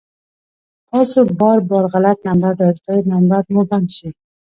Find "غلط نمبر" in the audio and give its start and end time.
1.93-2.51